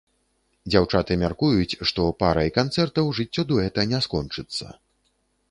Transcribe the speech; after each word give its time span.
Дзяўчаты 0.69 1.17
мяркуюць, 1.23 1.77
што 1.89 2.07
парай 2.23 2.49
канцэртаў 2.57 3.13
жыццё 3.19 3.47
дуэта 3.53 3.87
не 3.93 4.03
скончыцца. 4.09 4.65